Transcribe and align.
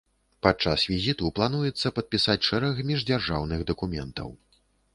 Падчас 0.45 0.85
візіту 0.91 1.29
плануецца 1.39 1.91
падпісаць 1.99 2.39
шэраг 2.49 2.81
міждзяржаўных 2.89 3.59
дакументаў. 3.73 4.29